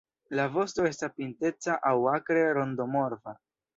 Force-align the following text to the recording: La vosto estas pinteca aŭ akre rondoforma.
La 0.37 0.45
vosto 0.53 0.85
estas 0.91 1.13
pinteca 1.19 1.75
aŭ 1.93 1.95
akre 2.17 2.47
rondoforma. 2.59 3.37